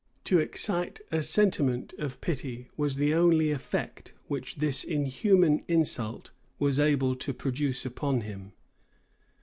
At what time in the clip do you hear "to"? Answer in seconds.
0.23-0.39, 7.17-7.33